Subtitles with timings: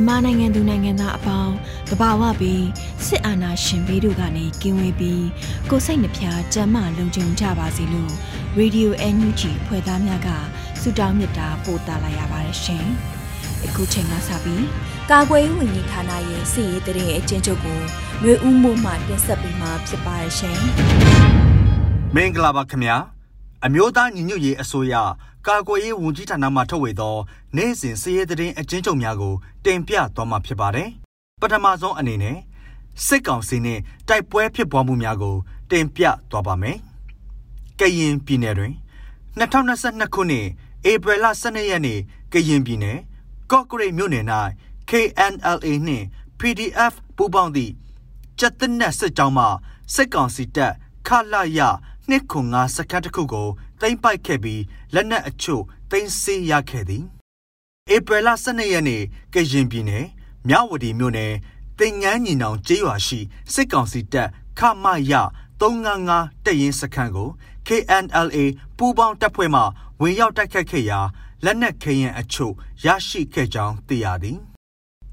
[0.00, 1.54] မြန်မာနိုင်ငံသူနိုင်ငံသားအပေါင်း
[1.90, 2.66] တဘာဝပြီး
[3.06, 5.26] စစ်အာဏာရှင်ဘေးတို့ကနေကင်းဝေးပြီး
[5.70, 8.12] ကိုစိတ်နှဖျားကြမ်းမှလုံခြုံကြပါစေလို့
[8.58, 10.28] Radio NUG ဖွဲ့သားများက
[10.80, 12.86] ဆုတောင်းမေတ္တာပို့သလာရပါတယ်ရှင်။
[13.64, 14.64] အခုချိန်ကစပြီး
[15.10, 17.80] ကာကွယ်ရေးဝန်ကြီးဌာနရဲ့စစ်ရေးတရင်အကျဉ်းချုပ်ကို
[18.22, 20.60] မျိုးဦးမှုမှတင်ဆက်ပေးမှာဖြစ်ပါတယ်ရှင်။
[22.14, 22.98] မင်္ဂလာပါခင်ဗျာ။
[23.64, 24.94] အမျိုးသားညီညွတ်ရေးအစိုးရ
[25.46, 27.16] ကာကွယ်ရေးဝန်ကြီးဌာနမှထုတ်ဝေသော
[27.56, 30.88] နိုင်စဉ်စည်ရဲသတင်းအကျဉ်းချုပ်များကိုတင်ပြသွားမှာဖြစ်ပါတယ်။
[31.40, 32.36] ပထမဆုံးအနေနဲ့
[33.06, 35.36] စစ်ကောင်စီနှင့်တိုက်ပွဲဖြစ်ပွားမှုများကို
[35.70, 36.76] တင်ပြသွားပါမယ်။
[37.80, 38.74] ကရင်ပြည်နယ်တွင်
[39.38, 40.46] 2022ခုနှစ်
[40.90, 41.98] ဧပြီလ12ရက်နေ့
[42.32, 42.98] ကရင်ပြည်နယ်
[43.50, 44.24] ကော့ကရိတ်မြို့နယ်၌
[44.90, 46.06] KNLA နှင့်
[46.40, 47.72] PDF ပူးပေါင်းသည့်
[48.38, 49.46] ကျက်တဲ့နက်စစ်ကြောင်းမှ
[49.94, 50.72] စစ်ကောင်စီတပ်
[51.06, 51.60] ခလာရ
[52.08, 53.48] နှစ်ခုငါစခတ်တစ်ခုကို
[53.80, 54.62] သိမ်းပိုက်ခဲ့ပြီး
[54.94, 57.04] လက်နက်အချို့သိမ်းဆည်းရခဲ့သည်
[57.94, 59.02] ဧပြီလ12ရက်နေ့
[59.34, 60.06] ကရင်ပြည်နယ်
[60.48, 61.32] မြဝတီမြို့နယ်
[61.78, 63.20] တင်ငန်းညီနောင်ကျေးရွာရှိ
[63.52, 65.12] စစ်ကောင်စီတပ်ခမရ
[65.60, 67.28] 355တပ်ရင်းစခန်းကို
[67.66, 68.38] KNLA
[68.76, 69.62] ပူးပေါင်းတပ်ဖွဲ့မှ
[70.00, 71.00] ဝင်ရောက်တိုက်ခတ်ခဲ့ရာ
[71.44, 72.52] လက်နက်ခဲယံအချို့
[72.84, 74.38] ရရှိခဲ့ကြောင်းသိရသည်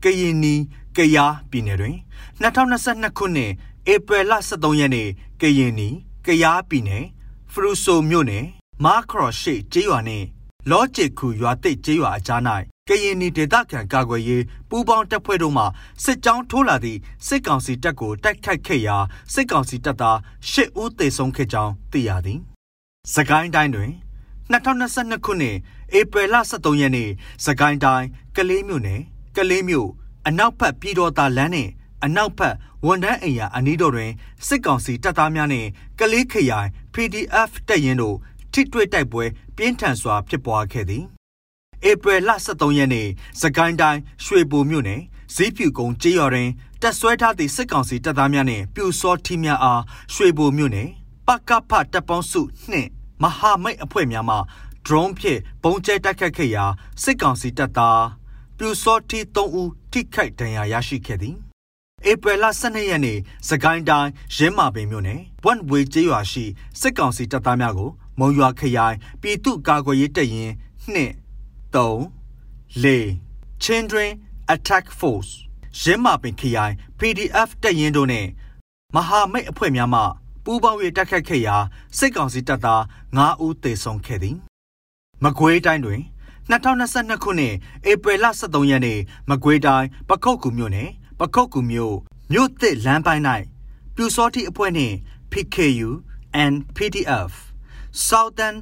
[0.03, 0.55] ကရင်နီ
[0.95, 1.97] ကယားပြည်နယ်တွင်
[2.41, 3.51] 2022ခုနှစ်
[3.93, 5.09] ဧပြီလ23ရက်နေ့
[5.41, 5.89] ကရင်နီ
[6.27, 7.05] ကယားပြည်နယ်
[7.51, 8.45] ဖရူဆိုမြို့နယ်
[8.83, 10.25] မာခရော့ရှိကျေးရွာနှင့်
[10.69, 12.41] လော့ဂျစ်ခုရွာတိတ်ကျေးရွာအကြား၌
[12.87, 15.63] ကရင်နီဒေသခံကာကွယ်ရေးပူးပေါင်းတပ်ဖွဲ့တို့မှ
[16.03, 18.97] စစ်ကြောင်းထိုးလာသည့်စစ်ကောင်စီတပ်ကိုတိုက်ခိုက်ခဲ့ရာ
[19.33, 20.17] စစ်ကောင်စီတပ်သား
[20.51, 22.39] ၈ဦးသေဆုံးခဲ့ကြောင်းသိရသည်။
[23.13, 23.91] စကိုင်းတိုင်းတွင်
[24.51, 25.57] 2022ခုနှစ်
[25.99, 27.09] ဧပြီလ23ရက်နေ့
[27.45, 29.01] စကိုင်းတိုင်းကလေးမြို့နယ်
[29.35, 29.89] ကလေးမြို့
[30.27, 31.71] အနောက်ဘက်ပြည်တော်သာလမ်းနှင့်
[32.05, 34.11] အနောက်ဘက်ဝန်ထမ်းအိမ်ယာအနီးတော်တွင်
[34.47, 35.69] စစ်ကောင်စီတပ်သားများနှင့်
[35.99, 38.17] ကလေးခရိုင် PDF တပ်ရင်းတို့
[38.53, 39.23] ထိတွေ့တိုက်ပွဲ
[39.55, 41.03] ပြင်းထန်စွာဖြစ်ပွားခဲ့သည်
[41.89, 43.07] ဧပြီလ23ရက်နေ့
[43.41, 45.01] စကိုင်းတိုင်းရွှေဘိုမြို့နယ်
[45.35, 46.49] ဇီးဖြူကုန်းကျေးရွာတွင်
[46.81, 49.81] တပ်ဆွဲထားသည့်စစ်ကောင်စီတပ်သားများနှင့်ပြူစောထီးများအား
[50.13, 50.89] ရွှေဘိုမြို့နယ်
[51.27, 52.89] ပကဖတပ်ပေါင်းစုနှင့်
[53.23, 54.37] မဟာမိတ်အဖွဲ့များမှ
[54.85, 56.65] drone ဖြင့်ပုံကျဲတိုက်ခတ်ခဲ့ရာ
[57.03, 58.03] စစ်ကောင်စီတပ်သား
[58.57, 61.37] ပြူစောထီး3ဦးထိခိုက်ဒဏ်ရာရရှိခဲ့သည်
[62.05, 66.45] ဧပြီလ12ရက်နေ့စကိုင်းတိုင်းရင်းမာပင်မြို့နယ်ဝန်ဝေကျေးရွာရှိ
[66.79, 70.53] စစ်ကောင်စီတပ်သားများကို မုံရွာခရိုင်ပြည်သူ့ကာကွယ်ရေးတပ်ရင်း
[70.93, 70.97] 2
[71.73, 71.97] 3
[72.81, 74.09] 4 Children
[74.53, 75.31] Attack Force
[75.81, 78.27] ရင်းမာပင်ခရိုင် PDF တပ်ရင်းတို့နဲ့
[78.95, 80.01] မဟာမိတ်အဖွဲ့များမှ
[80.43, 81.55] ပူးပေါင်း၍တိုက်ခတ်ခဲ့ရာ
[81.97, 82.81] စစ်ကောင်စီတပ်သား
[83.17, 84.37] 9ဦးသေဆုံးခဲ့သည်
[85.23, 86.01] မကွေးတိုင်းတွင်
[86.49, 87.53] 2022ခုနှစ်
[87.89, 91.95] ဧပြီလ23ရက်နေ့မကွေးတိုင်းပခုတ်ကူမြို့နယ် ပခုတ်ကူမြို့
[92.31, 93.23] မြို့သစ်လမ်းပိုင်း၌
[93.95, 94.95] ပြူစောတိအဖွဲ့နှင့်
[95.31, 95.89] PKU
[96.43, 97.31] and PDF
[98.07, 98.57] Southern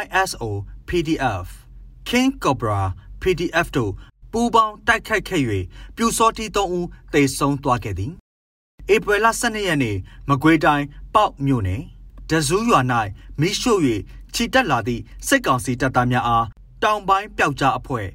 [0.00, 0.44] YSO
[0.88, 1.46] PDF
[2.08, 2.80] King Cobra
[3.22, 3.92] PDF တို့
[4.32, 5.42] ပူးပေါင်းတိုက်ခိုက်ခဲ့၍
[5.96, 8.12] ပြူစောတိ3ဦးသေဆုံးသွားခဲ့သည်
[8.94, 9.96] ဧပြီလ12ရက်နေ့
[10.28, 11.82] မကွေးတိုင်းပေါက်မြို့နယ်
[12.30, 12.80] ဒဇူးရွာ၌
[13.40, 13.80] မိရှို့၍
[14.34, 16.46] ခြိတက်လာသည့်စစ်ကောင်စီတပ်သားများအား
[16.82, 18.06] တောင်ပိုင်းပျောက်ကြားအဖွဲ့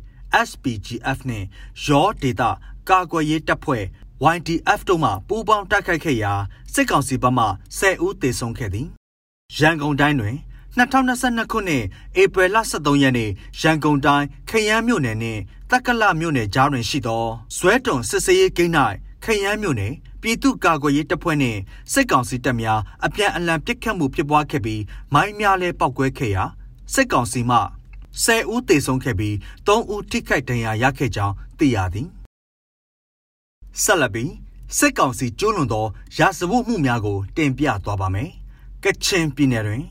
[0.48, 1.46] SPGF နှင့်
[1.86, 2.50] ရောဒေတာ
[2.90, 3.84] ကာကွယ်ရေးတပ်ဖွဲ့
[4.36, 6.34] YDF တို့မှပူးပေါင်းတိုက်ခိုက်ခဲ့ရာ
[6.74, 7.46] စစ်ကောင်စီဘက်မှ
[7.80, 8.88] 10ဦးသေဆုံးခဲ့သည်
[9.58, 10.36] ရန်ကုန်တိုင်းတွင်
[10.78, 11.84] 2022ခုနှစ်
[12.22, 13.30] ဧပြီလ23ရက်နေ့
[13.62, 15.42] ရန်ကုန်တိုင်းခရမ်းမြို့နယ်နှင့်
[15.72, 17.26] တက္ကလမြို့နယ်ကြားတွင်ရှိသော
[17.58, 18.74] ဇွဲတုံစစ်စေးရေးဂိမ်း၌
[19.24, 21.60] ခရမ်းမြို့နယ်ပြည်သူ့ကာကွယ်ရေးတပ်ဖွဲ့နှင့်
[21.94, 24.82] စစ်ကောင်စီတပ်များအပြန်အလှန်ပစ်ခတ်မှုဖြစ်ပွားခဲ့ပြီး
[25.14, 26.44] မိုင်းများလည်းပောက်ကွဲခဲ့ရာ
[26.94, 27.58] စစ်ကောင်စီမှ
[28.24, 29.36] 10ဦးသေဆုံးခဲ့ပြီး
[29.68, 32.10] 3ဦးထိခိုက်ဒဏ်ရာရခဲ့ကြောင်းသိရသည်
[33.84, 34.32] ဆက်လက်ပြီး
[34.78, 35.86] စစ်ကောင်စီကျူးလွန်သော
[36.18, 38.30] ရာဇဝတ်မှုများကိုတင်ပြသွားပါမယ်။
[38.84, 39.84] ကချင်ပြည်နယ်တွင်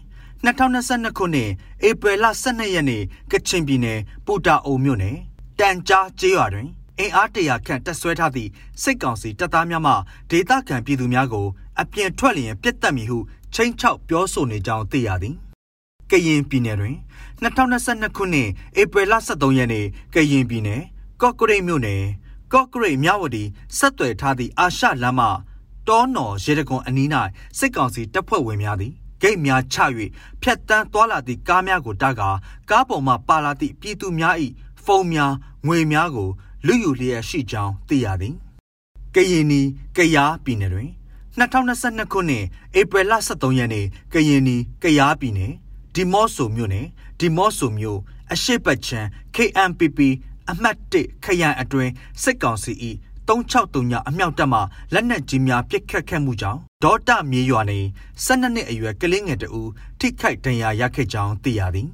[0.45, 1.51] 2022ခုနှစ်
[1.89, 5.17] ဧပြီလ12ရက်နေ့ကချင်ပြည်နယ်ပူတာအုံမြို့နယ်
[5.59, 8.51] တန်ကြားကျေးရွာတွင်အင်အားတရာခန့်တက်ဆွဲထားသည့်
[8.83, 9.93] စိတ်ကောင်စီတပ်သားများမှ
[10.31, 11.47] ဒေသခံပြည်သူများကို
[11.81, 13.19] အပြင်ထွက်လျင်ပြစ်တက်မည်ဟု
[13.55, 15.37] ချိန်ချောက်ပြောဆိုနေကြောင်းသိရသည်။
[16.11, 16.97] ကရင်ပြည်နယ်တွင်
[17.43, 18.49] 2022ခုနှစ်
[18.81, 20.83] ဧပြီလ23ရက်နေ့ကရင်ပြည်နယ်
[21.21, 22.03] ကော့ကရိတ်မြို့နယ်
[22.55, 23.45] ကော့ကရိတ်မြဝတီ
[23.79, 25.23] ဆက်သွယ်ထားသည့်အာရှလမ်းမ
[25.89, 27.09] တောနော်ရေတကွန်အနီး၌
[27.59, 28.93] စစ်ကောင်စီတပ်ဖွဲ့ဝင်များသည်
[29.23, 29.77] ဂိတ်များချ၍
[30.43, 32.31] ဖျက်တမ်းသွားလာသည့်ကားများကိုတားကာ
[32.71, 34.35] ကားပေါ်မှပါလာသည့်ပြည်သူများ၏
[34.85, 35.33] ဖုန်းများ
[35.67, 36.29] ငွေများကို
[36.67, 38.35] လူယူလျက်ရှိကြောင်းသိရသည်
[39.15, 39.61] ကရင်နီ
[39.97, 40.91] ကယားပြည်နယ်တွင်
[41.39, 42.45] 2022ခုနှစ်
[42.79, 45.53] ဧပြီလ23ရက်နေ့ကရင်နီကယားပြည်နယ်
[45.95, 46.87] ဒီမော့ဆိုမြို့နယ်
[47.21, 47.99] ဒီမော့ဆိုမြို့
[48.33, 49.01] အရှိတ်ပတ်ချံ
[49.35, 49.99] KMPP
[50.51, 51.93] အမှတ်1ခရိုင်အတွင်း
[52.23, 52.73] စစ်ကောင်စီ၏
[53.29, 54.61] 363ညအမြောက်တပ်မှ
[54.95, 57.79] လက်နက်ကြီးများပစ်ခတ်ခဲ့မှုကြောင့်ဒေါတမြေရွာနေ
[58.25, 59.71] 12နှစ်အရွယ်ကလေးငယ်တဦး
[60.01, 61.89] ထိခိုက်ဒဏ်ရာရခဲ့ကြောင်းသိရသည်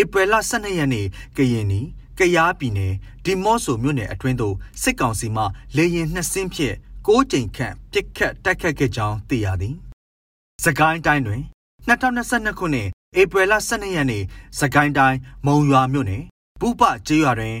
[0.00, 1.06] ဧပြီလ12ရက်နေ့
[1.36, 1.80] ကရင်နီ
[2.18, 2.94] ကယားပြည်နယ်
[3.24, 5.44] ဒီမော့ဆိုမြို့နယ်အတွင်းသို့စစ်ကောင်စီမှ
[5.76, 6.74] လေရင်နှစ်စင်းဖြင့်
[7.06, 9.74] ၉ကြိမ်ခန့်ပစ်ခတ်တိုက်ခတ်ခဲ့ကြောင်းသိရသည်။
[10.64, 11.42] စကိုင်းတိုင်းတွင်
[11.88, 12.88] 2022ခုနှစ်
[13.20, 14.22] ဧပြီလ12ရက်နေ့
[14.58, 16.22] စကိုင်းတိုင်းမုံရွာမြို့နယ်
[16.60, 17.56] ဘူပကျေးရွာတွင်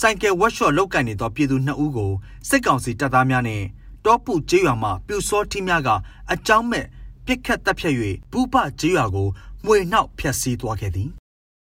[0.00, 2.12] ဆိုင်ကယ်ဝက်ရှော့လောက်ကန်နေသောပြည်သူ2ဦးကို
[2.48, 3.64] စစ်ကောင်စီတပ်သားများနှင့်
[4.04, 5.88] တောပုကျေးရွာမှပြူစောထီးများက
[6.32, 6.86] အကြောင်းမဲ့
[7.26, 7.94] ပစ်ခတ်တပ်ဖြတ်၍
[8.32, 9.28] ဘူပကျေးရွာကို
[9.64, 11.10] မှွေနှောက်ဖျက်ဆီးသွားခဲ့သည်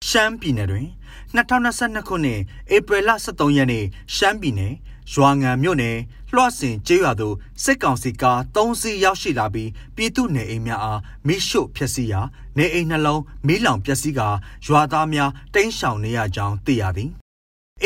[0.10, 0.88] ရှမ်းပြည်နယ်တွင်
[1.36, 2.40] 2022ခုနှစ်
[2.76, 3.86] ဧပြီလ23ရက်နေ့
[4.16, 4.74] ရှမ်းပြည်နယ်
[5.14, 5.98] ရွာငံမြို့နယ်
[6.34, 12.22] လွှတ်စင်ကျေးရွာသို့စစ်ကောင်စီကား၃စီးရောက်ရှိလာပြီးပြည်သူနေအိမ်များအားမိရှို့ဖျက်ဆီးရာ
[12.58, 14.28] နေအိမ်နှလုံးမီးလောင်ပျက်စီးကာ
[14.66, 17.10] ရွာသားများတိမ်းရှောင်နေရကြောင်းသိရသည်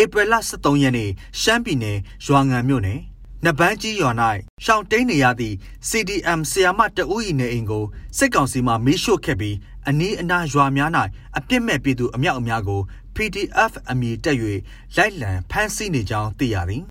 [0.01, 1.10] ဧပြီလ23ရက်နေ့
[1.42, 3.00] ရှမ်းပြည်နယ်ရွာငံမြို့နယ်
[3.45, 4.12] နပန်းကြီးရွာ၌
[4.63, 5.56] ရှောင်းတိန်နေရသည့်
[5.89, 7.86] CDM ဆီယာမတအူး၏နေအိမ်ကို
[8.18, 9.56] စစ်ကောင်စီမှမီးရှို့ခဲ့ပြီး
[9.88, 10.92] အနီးအနားရွာများ၌
[11.38, 12.81] အပြစ်မဲ့ပြည်သူအမြောက်အများကို
[13.16, 14.38] PDF အမည်တက်၍
[14.95, 16.83] လိုက်လံဖမ်းဆီးနေကြောင်းသိရသည်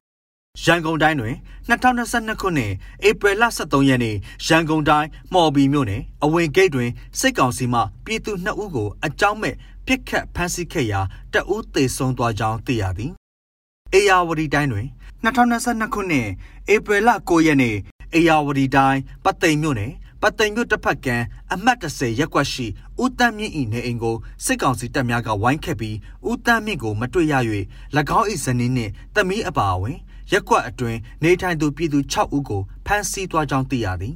[0.65, 1.35] ရန်ကုန်တိုင်းတွင်
[1.69, 2.73] 2022ခုနှစ်
[3.09, 4.17] ဧပြီလ23ရက်နေ့
[4.47, 9.55] ရန်ကုန်တိုင်းမော်ဘီမြို့နယ်အဝင်ဂိတ်တွင်စစ်ကောင်စီမှပြည်သူ2ဦးကိုအကြောင်းမဲ့
[9.87, 11.01] ပြစ်ခတ်ဖမ်းဆီးခဲ့ရာ
[11.33, 13.13] တအူးသေဆုံးသွားကြောင်းသိရသည်။
[13.95, 14.87] အေယာဝတီတိုင်းတွင်
[15.25, 16.29] 2022ခုနှစ်
[16.75, 17.77] ဧပြီလ9ရက်နေ့
[18.15, 22.67] အေယာဝတီတိုင်းပသိမ်မြို့နယ်ပသိမ်မြို့တစ်ဖက်ကမ်းအမှတ်30ရက်ကွက်ရှိ
[23.03, 25.97] ဦးတန်းမြင့်၏နေအိမ်ကိုစစ်ကောင်စီတပ်များကဝိုင်းခတ်ပြီး
[26.29, 27.35] ဦးတန်းမြင့်ကိုမတွေ့ရ၍၎
[28.19, 29.99] င်း၏ဇနီးနှင့်တမီးအပါအဝင်
[30.33, 34.15] ရက်ကွက်အတွင်းနေထိုင်သူပြည်သူ6ဦးကိုဖမ်းဆီးသွားကြောင်းသိရသည်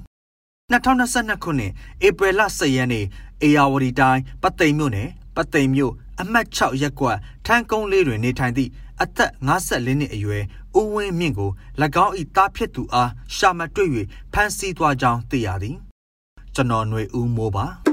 [0.73, 1.73] 2022ခုနှစ်
[2.07, 3.05] ဧပြီလ10ရက်နေ့
[3.43, 7.17] အေယာဝတီတိုင်းပသိမ်မြို့နယ်ပသိမ်မြို့အမှတ်6ရက်ကွက်
[7.47, 8.71] ထန်းကုန်းလေးတွင်နေထိုင်သည့်
[9.03, 10.45] အသက်54နှစ်အရွယ်
[10.79, 11.51] ဦးဝင်းမြင့်ကို၎
[12.05, 13.89] င်း၏တားဖြစ်သူအားရှာမတွေ့၍
[14.33, 15.77] ဖမ်းဆီးသွားကြောင်းသိရသည်
[16.55, 17.92] ကျွန်တော်ຫນွေဦးမိုးပါ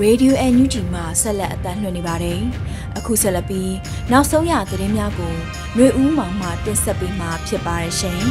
[0.00, 2.40] ရေဒီယိုအန်ယူဂျီမှဆက်လက်အသံလွှင့်နေပါတယ်။
[2.98, 3.72] အခုဆက်လက်ပြီး
[4.12, 5.34] နောက်ဆုံးရသတင်းများကို
[5.74, 8.20] ຫນွေဦးမောင်မှတင်ဆက်ပေးမှာဖြစ်ပါတယ်ရှင်။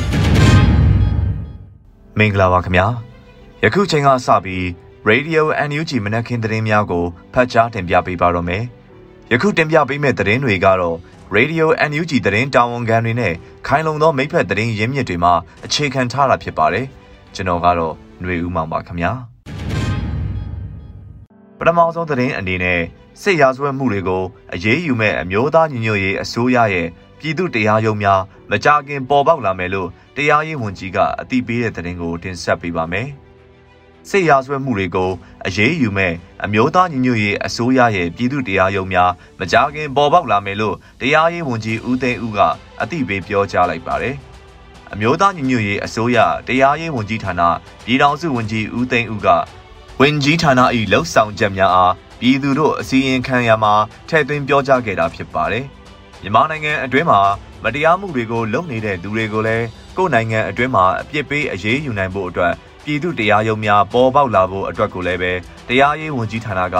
[2.18, 2.86] မင်္ဂလာပါခင်ဗျာ။
[3.63, 4.63] ယခုချိန်ကစပြီး
[5.09, 8.63] Radio NUG မနက်ခင်းသတင်းများကိုဖတ်ကြားတင်ပြပေးပါတော့မယ်။
[9.31, 10.97] ယခုတင်ပြပေးမယ့်သတင်းတွေကတော့
[11.36, 13.33] Radio NUG သတင်းတာဝန်ခံတွေနဲ့
[13.68, 15.33] ခိုင်လုံသောမိဖက်သတင်းရင်းမြစ်တွေမှာ
[15.65, 16.86] အခြေခံထားတာဖြစ်ပါတယ်။
[17.36, 19.13] ကျွန်တော်ကတော့ຫນွေဦးမောင်ပါခင်ဗျာ။
[21.58, 22.80] ပထမဆုံးသတင်းအနေနဲ့
[23.20, 24.23] စစ်ရာဇဝတ်မှုတွေကို
[24.54, 28.20] အရေးယူမဲ့အမျိုးသားညီညွတ်ရေးအစိုးရရဲ့ပြည်သူတရားရုံးများ
[28.50, 33.08] မကြာခင်ပေါ်ပေါက်လာမယ်လို့တရားရေးဝန်ကြီးကအသိပေးတဲ့သတင်းကိုတင်ဆက်ပေးပါမယ်။
[34.08, 35.11] စစ်ရာဇဝတ်မှုတွေကို
[35.46, 36.12] အရေးယူမဲ့
[36.44, 42.40] အမျိုးသားညီညွတ်ရေးအစိုးရရဲ့ပြည်သူတရားရုံးများမကြာခင်ပေါ်ပေါက်လာမယ်လို့တရားရေးဝန်ကြီးဦးသိန်းဦးက
[42.82, 44.14] အသိပေးပြောကြားလိုက်ပါတယ်။
[44.92, 47.42] အမျိုးသားညီညွတ်ရေးအစိုးရတရားရေးဝန်ကြီးဌာန
[47.84, 49.28] ပြည်ထောင်စုဝန်ကြီးဦးသိန်းဦးက
[50.00, 50.60] ဝန်ကြီးဌာန၏
[50.92, 53.74] လှုပ်ဆောင်ချက်များအားပြည်သူတို့အစည်းအဝေးခံရမှာ
[54.08, 55.64] ထည့်သွင်းပြောကြားခဲ့တာဖြစ်ပါတယ်။
[56.22, 57.20] မြန်မာနိုင်ငံအတွင်းမှာ
[57.62, 62.52] မတရားမှုတွေကိုလုပ်နေတဲ့သူတွေကိုလည်းကိုယ်နိုင်ငံအတွင်းမှာအပြစ်ပေးအရေးယူနိုင်ဖို့အတွက်
[62.84, 65.32] ပြည်သူတရားရုံးများပေါ်ပေါက်လာဖို့အတွက်ကိုလည်းပဲ
[65.68, 66.76] တရားရေးဝန်ကြီးဌာနက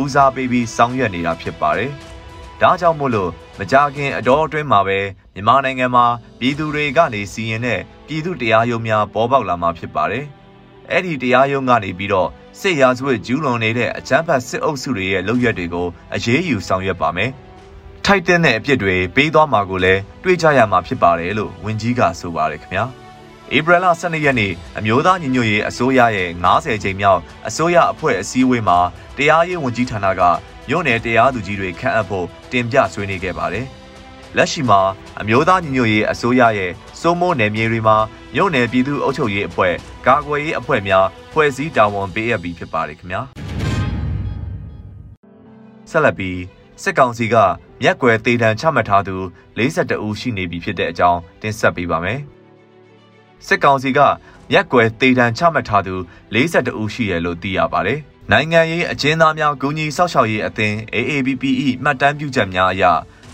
[0.00, 1.90] ဦးစားပေးပြီးဆောင်ရွက်နေတာဖြစ်ပါတယ်။
[2.60, 4.98] ဒါကြောင့်မို့လို့မကြာခင်အတော်အတွင်းမှာပဲ
[5.34, 6.06] မြန်မာနိုင်ငံမှာ
[6.40, 10.24] ပြည်သူတွေကနေစီရင်တဲ့ပြည်သူတရားရုံးများပေါ်ပေါက်လာမှာဖြစ်ပါတယ်။
[10.90, 12.28] အဲ့ဒီတရားရုံးကနေပြီးတော့
[12.60, 17.30] စစ်ရာဇဝတ်ကျူးလွန်နေတဲ့အကြမ်းဖက်စစ်အုပ်စုတွေရဲ့လုပ်ရက်တွေကိုအရေးယူဆောင်ရွက်ပါမယ်။
[18.04, 22.84] ထိုက်တဲ့အပြစ်တွေပေးသွားမှာကိုလည်းတွေးကြရမှာဖြစ်ပါတယ်လို့ဝန်ကြီးကဆိုပါတယ်ခင်ဗျာ။
[23.56, 28.78] ဧပြီလ12ရက်နေ့အမျိုးသားညီညွတ်ရေးအစိုးရရဲ့90ကြိမ်မြောက်အစိုးရအဖွဲ့အစည်းအဝေးမှာ
[29.16, 30.22] တရားရေးဝန်ကြီးဌာနက
[30.68, 33.66] မြို့နယ်တရားသူကြီးတွေခန့်အပ်ဖို့တင်ပြဆွေးနွေးခဲ့ပါတယ်။
[34.36, 34.80] လက်ရှိမှာ
[35.20, 37.96] အမျိုးသားညီညွတ်ရေးအစိုးရရဲ့ စိုးမိုးနယ်မြေတွေမှာ
[38.34, 39.74] မြို့နယ်ပြည်သူ့အုပ်ချုပ်ရေးအဖွဲ့
[40.06, 43.22] ကာကွယ်ရေးအဖွဲ့များဖွဲ့စည်းတာဝန်ပေးအပ်ပြီးဖြစ်ပါတယ်ခင်ဗျာ
[45.90, 46.38] ဆက်လက်ပြီး
[46.82, 47.36] စစ်ကောင်စီက
[47.82, 49.16] မြက်ကွယ်တေတံချမှတ်ထားသူ
[49.58, 52.20] 42ဦးရှိနေပြီဖြစ်တဲ့အကြောင်းတင်ဆက်ပေးပါမယ်
[53.46, 54.00] စစ်ကောင်စီက
[54.54, 55.94] ရက်ွယ်တေတံချမှတ်ထားသူ
[56.34, 58.00] 42ဦးရှိရလို့သိရပါတယ်။
[58.32, 62.84] နိုင်ငံရေးအကျဉ်းသားများဂုဏ်ကြီးစောက်ရှောက်ရေးအသင်း AABPE မှတ်တမ်းပြုချက်များအရ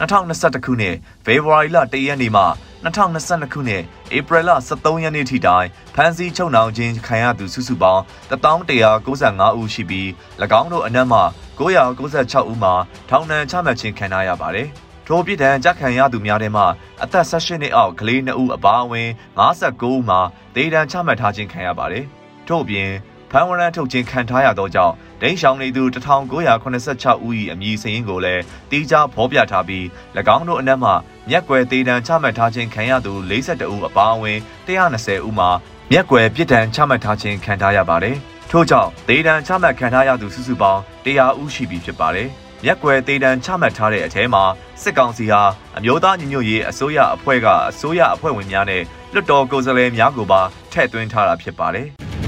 [0.00, 2.42] 2021ခုနှစ်ဖေဖော်ဝါရီလ1ရက်နေ့မှ
[2.84, 3.82] 2022ခုနှစ်
[4.16, 10.08] ဧပြီလ23ရက်နေ့ထိတိုင်ဖမ်းဆီးချုပ်နှောင်ခြင်းခံရသူစုစုပေါင်း1195ဦးရှိပြီး၎
[10.60, 11.20] င်းတို့အနက်မှ
[11.58, 12.74] 996ဦးမှာ
[13.08, 14.68] ထောင်ဒဏ်ချမှတ်ခြင်းခံရပါတယ်။
[15.06, 16.62] ထိုပြည်ထံကြခံရသူများထဲမှ
[17.02, 20.20] အသက်16နှစ်အောက်ကလေး2ဦးအပါအဝင်59ဦးမှာ
[20.54, 22.04] ဒေဒဏ်ချမှတ်ထားခြင်းခံရပါတယ်။
[22.48, 22.90] ထို့အပြင်
[23.36, 29.84] ဖမ်းဝရမ်းထုတ်ခြင်းခံထားရသောကြောင့်ဒိန်းရှောင်နေသူ1986ဦး၏အမည်စာရင်းကိုလည်းတီးခြားဖော်ပြထားပြီး၎
[30.36, 30.90] င်းတို့အနက်မှ
[31.28, 35.50] မြက်ွယ်ဒေဒဏ်ချမှတ်ထားခြင်းခံရသူ42ဦးအပါအဝင်120ဦးမှာ
[35.90, 38.16] မြက်ွယ်ပြည်ထံချမှတ်ထားခြင်းခံထားရပါတယ်။
[38.50, 42.28] ထို့ကြောင့်ဒေဒဏ်ချမှတ်ခံထားရသူစုစုပေါင်း100ဦးရှိပြီဖြစ်ပါတယ်။
[42.66, 44.44] ရက်ွယ်တေတံချမှတ်ထားတဲ့အထဲမှာ
[44.82, 45.42] စစ်ကောင်စီဟာ
[45.76, 50.40] အမျိုးသားညီညွတ်ရေးအစိုးရအဖွဲ့ကအစိုးရအဖွဲ့ဝင်များနဲ့လွှတ်တော်ကိုယ်စားလှယ်များကိုပါ
[50.72, 51.88] ထည့်သွင်းထားတာဖြစ်ပါတယ်။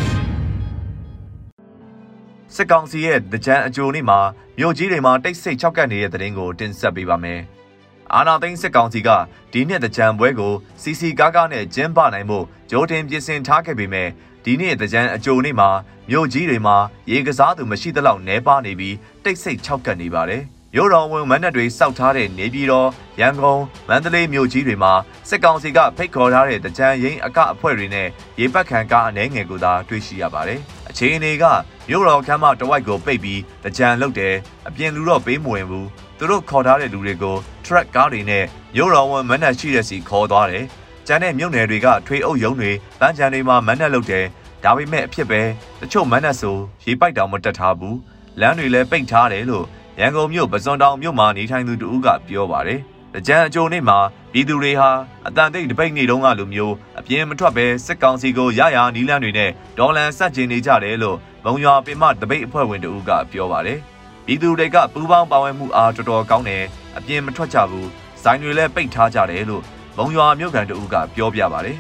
[2.57, 4.21] စစ်ကောင်စီရဲ့တကြံအကြိုနေ့မှာ
[4.59, 7.41] မြို့ကြီးတွေမှာတိတ်ဆိတ်ချောက်ကပ်နေတဲ့တဲ့ရင်ကိုတင်ဆက်ပေးပါမယ်။
[8.15, 9.09] အာနာသိန်းစစ်ကောင်စီက
[9.53, 12.39] ဒီနှစ်တကြံပွဲကိုစီစီကားကားနဲ့ကျင်းပနိုင်မှု
[12.71, 14.09] ဂျိုတင်ပြင်ဆင်ထားခဲ့ပေမဲ့
[14.45, 15.71] ဒီနေ့တကြံအကြိုနေ့မှာ
[16.11, 16.77] မြို့ကြီးတွေမှာ
[17.11, 20.45] ရေကစားသူမရှိသလောက်နှဲပါနေပြီးတိတ်ဆိတ်ခြောက်ကပ်နေပါတယ်။
[20.79, 22.89] မြို့တော်ဝင်မန်းတပ်တွေစောက်ထားတဲ့နေပြည်တော်
[23.21, 24.93] ရန်ကုန်မန္တလေးမြို့ကြီးတွေမှာ
[25.29, 31.45] စစ်ကောင်စီကဖိတ်ခေါ်ထားတဲ့တကြံရင်အကအဖွဲ့တွေနဲ့ရေပတ်ခံကားအနှဲငယ်ကိုသာတွေ့ရှိရပါတယ်။အခြေအနေက
[31.89, 34.35] မြို့တော်ခမ်းမတဝိုက်ကိုပိတ်ပြီးတကြံလုတ်တယ်
[34.69, 40.65] အပြင်လူတော့ပေးမဝင်ဘူးသူတို့ခေါ်ထားတဲ့လူတွေကို truck ကားတွေနဲ့မြို့တော်ဝင်မန်းတပ်ရှိတဲ့စီခေါ်သွားတယ်
[41.07, 44.25] ကျန်တဲ့မြို့နယ်တွေကထွေအုပ်ရုံးတွေတန်းကြံတွေမှာမန်းနဲ့လုပ်တယ်
[44.65, 45.41] ဒါပေမဲ့အဖြစ်ပဲ
[45.81, 47.99] တချို့မန်းနဲ့ဆိုရေပိုက်တောင်မတက်ထားဘူး
[48.41, 49.67] လမ်းတွေလည်းပိတ်ထားတယ်လို့
[50.01, 52.81] ရန်ကုန်မြို့ပစွန်တောင်မြို့မှာနေထိုင်သူတူကပြောပါတယ်
[53.15, 53.99] တကြံအကြိုနေ့မှာ
[54.33, 54.91] ပြည်သူတွေဟာ
[55.27, 63.79] အတန်တိတ်တပိတ်နေတုန်းကလိုမျိုးအပြင်းမထွက်ပဲစစ်ကောင်စီကိုရရနီးလန်းတွေနဲ့ဒေါ်လန်ဆက်ကျင်နေကြတယ်လို့မုံရွာပင်မတပိတ်အဖွဲ့ဝင်တူကပြောပါတယ်
[64.27, 66.65] ပြည်သူတွေကပူးပေါင်းပါဝင်မှုအားတော်တော်ကောင်းတယ်
[66.97, 67.89] အပြင်းမထွက်ကြဘူး
[68.23, 69.63] ဇိုင်းတွေလည်းပိတ်ထားကြတယ်လို့
[69.97, 71.77] မုံရွာမြို့ကန်တူကပြောပြပါတယ်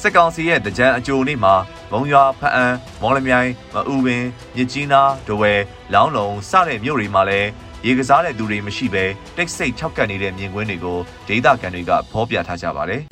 [0.00, 1.54] စစ်ကောင်စီရဲ့တကြံအကြိုနေ့မှာ
[1.90, 2.66] မုံရွာဖအံ
[3.00, 4.24] မော်လမြိုင်မအူပင်
[4.56, 5.52] မြစ်ကြီးနားဒဝဲ
[5.94, 7.48] လောင်းလုံစတဲ့မြို့တွေမှာလည်း
[7.86, 9.04] ရေကစားတဲ့သူတွေမရှိဘဲ
[9.36, 10.98] တိတ်ဆိတ်ခြောက်ကပ်နေတဲ့မြင်ကွင်းတွေကို
[11.28, 13.02] ဒေသခံတွေကဖော်ပြထားကြပါတယ်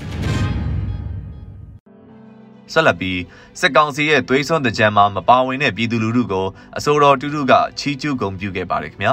[2.73, 3.21] ဆက်လက်ပြီး
[3.61, 6.47] စစ်ကောင်စီရဲ့သွေးစွန်းတကြံမှာမပါဝင်တဲ့ပြည်သူလူထုကို
[6.77, 9.13] အစိုးရတူတူကချီးကျူးဂုဏ်ပြုခဲ့ပါတယ်ခင်ဗျာ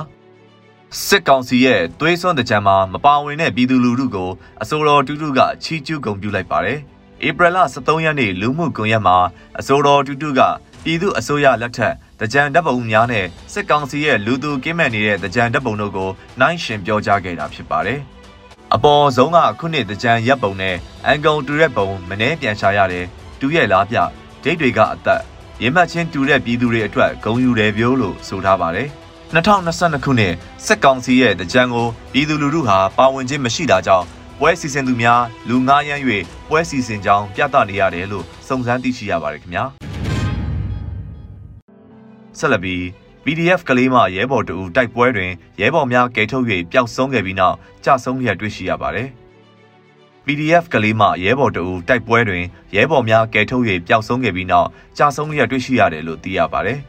[1.07, 4.29] စစ်ကောင်စီရဲ့သွေးစွန်းတကြံမှာမပါဝင်တဲ့ပြည်သူလူထုကို
[4.61, 6.79] အစိုးရတူတူကချီးကျူးဂုဏ်ပြုလိုက်ပါတယ်
[7.27, 9.17] ဧပြီလ23ရက်နေ့လူမှုကွန်ရက်မှာ
[9.59, 10.41] အစိုးရတူတူက
[10.83, 16.09] ပြည်သူအစိုးရလက်ထက်တကြံတပ်ပုံများနဲ့စစ်ကောင်စီရဲ့လူသူကင်းမဲ့နေတဲ့တကြံတပ်ပုံတို့ကို
[16.39, 17.99] နိုင်ရှင်ပြောကြားခဲ့တာဖြစ်ပါတယ်။
[18.73, 23.05] အပေါ်ဆုံးကခုနှစ်တကြံရပ်ပုံနဲ့အန်ကုံတူရက်ပုံမနှဲပြန်ရှာရတယ်
[23.39, 23.97] တူရဲ့လားပြ
[24.43, 25.21] ဒိတ်တွေကအသက်
[25.61, 28.87] ရင်းမှတ်ချင်းတူတဲ့ပြည်သူတွေအတွက်ဂုံယူတယ်ပြောလို့ဆိုထားပါတယ်။
[29.33, 30.33] 2022ခုနှစ်
[30.65, 34.05] စစ်ကောင်စီရဲ့တကြံကိုပြည်သူလူထုဟာပါဝင်ခြင်းမရှိတာကြောင့်
[34.39, 36.03] ပွဲစီစဉ်သူများလူငားရမ်း၍
[36.49, 39.63] ပွဲစီစဉ်ကြောင်းပြသနေရတယ်လို့စုံစမ်းသိရှိရပါတယ်ခင်ဗျာ
[42.37, 42.81] ဆက်လက်ပြီး
[43.23, 49.07] PDF ကလေးမရဲဘော်တူတိုက်ပွဲတွင်ရဲဘော်များကယ်ထုတ်၍ပျောက်ဆုံးခဲ့ပြီးနောက်ကြာဆုံးရတွေ့ရှိရပါတယ်
[50.25, 52.43] PDF ကလေးမရဲဘော်တူတိုက်ပွဲတွင်
[52.75, 56.79] ရဲဘော်များကယ်ထုတ်၍ပျောက်ဆုံးခဲ့ပြီးနောက်ကြာဆုံးရတွေ့ရှိရတယ်လို့သိရပါတယ်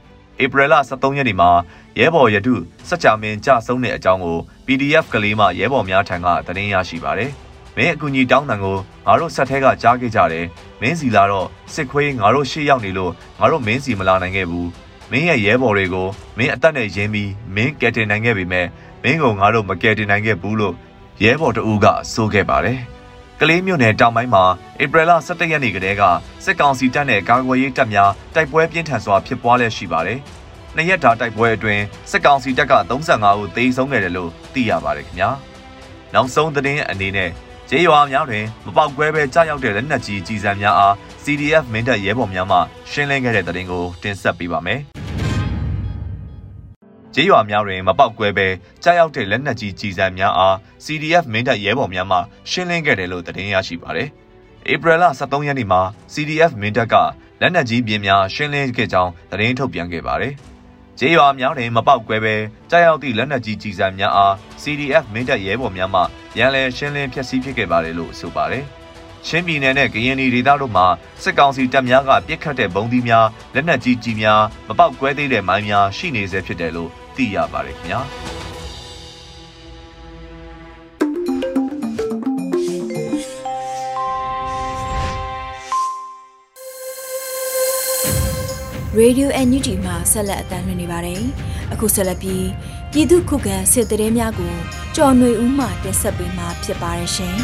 [0.43, 1.51] ဧပြီလ23ရက်နေ့မှာ
[1.99, 2.55] ရဲဘော်ရတု
[2.89, 7.33] စကြမင်းကြဆုံးတဲ့အကြောင်းကို PDF ကလေးမှရဲဘော်များထံကသတင်းရရှိပါတယ်။
[7.81, 10.47] မင်းအကူကြီးတောင်းတန်ကိုငါတို့ဆက်ထဲကကြားခဲ့ကြတယ်။
[10.81, 14.67] မင်းစီလာတော့စစ်ခွေးငါတို့ရှေ့ရောက်နေလို့ငါတို့မင်းစီမလာနိုင်ခဲ့ဘူး။
[15.11, 16.09] မင်းရဲ့ရဲဘော်တွေကို
[16.39, 18.67] မင်းအသက်နဲ့ရင်းပြီးမင်းကယ်တင်နိုင်ခဲ့ပေမဲ့
[19.03, 20.75] မင်းကငါတို့မကယ်တင်နိုင်ခဲ့ဘူးလို့
[21.23, 22.79] ရဲဘော်တဦးကဆိုခဲ့ပါတယ်။
[23.41, 24.45] ကလေးမြို့နယ်တောင်ပိုင်းမှာ
[24.83, 26.03] ဧပြီလ17ရက်နေ့ကတည်းက
[26.45, 30.19] စစ်ကောင်စီတပ်နဲ့ကာကွယ်ရေးတပ်များတိုက်ပွဲပြင်းထန်စွာဖြစ်ပွားလျက်ရှိပါတယ်။
[30.77, 35.31] နှစ်ရက်တာတိုက်ပွဲအတွင်းစစ်ကောင်စီတပ်က35ဦးသေဆုံးခဲ့တယ်လို့သိရပါတယ်ခင်ဗျာ
[36.15, 37.31] နောက်ဆုံးသတင်းအနေနဲ့
[37.73, 42.59] ကျေးရွာများတွင်မပေါက်ကွဲပဲကြားရောက်တဲ့လက်နက်ကြီးကြီးစံများအား CDF မင်းတပ်ရဲဘော်များမှ
[42.91, 44.81] ရှင်းလင်းခဲ့တဲ့သတင်းကိုတင်ဆက်ပေးပါမယ်
[47.15, 48.47] ကျေးရွာများတွင်မပေါက်ကွဲပဲ
[48.83, 52.19] ကြားရောက်တဲ့လက်နက်ကြီးကြီးစံများအား CDF မင်းတပ်ရဲဘော်များမှ
[52.51, 54.09] ရှင်းလင်းခဲ့တယ်လို့သတင်းရရှိပါတယ်။
[54.73, 55.81] ဧပြီလ23ရက်နေ့မှာ
[56.13, 56.95] CDF မင်းတပ်က
[57.41, 60.35] လက်နက်ကြီးပြင်းများရှင်းလင်းခဲ့ကြောင်းသတင်းထုတ်ပြန်ခဲ့ပါတယ်။
[61.03, 62.35] ကျေးရွာများတွင်မပေါက်ကွဲပဲ
[62.71, 66.03] ကြားရောက်သည့်လက်နက်ကြီးကြီးစံများအား CDF မင်းတပ်ရဲဘော်များမှ
[66.39, 68.65] ရန်လည်ရှင်းလင်းဖျက်ဆီးဖြစ်ခဲ့ပါတယ်လို့ဆိုပါတယ်။
[69.27, 70.87] ချင်းပြည်နယ်နဲ့ကရင်ပြည်ဒေသတို့မှာ
[71.23, 78.01] စစ်ကောင်စီတပ်များကပြစ်ခတ်တဲ့ဘုံသီးများလက်နက်ကြီးကြီးများမပေါက်ကွဲသေးတဲ့မိုင်းများရှိနေဆဲဖြစ်တယ်လို့သိရပါတယ်ခင်ဗျာ
[89.01, 91.23] ရေဒီယို NUG မှာဆက်လက်အသံလွှင့်နေပါတယ်။
[91.73, 92.47] အခုဆက်လက်ပြီး
[92.93, 94.53] ပြည်သူခုခံစစ်တရေများကို
[94.97, 97.37] ကြော်ຫນွေဦးမှတင်ဆက်ပေးမှာဖြစ်ပါတယ်ရှင်